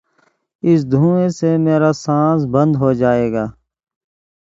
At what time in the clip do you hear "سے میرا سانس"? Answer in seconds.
1.37-2.41